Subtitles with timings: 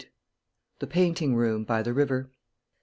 [0.79, 2.31] THE PAINTING ROOM BY THE RIVER.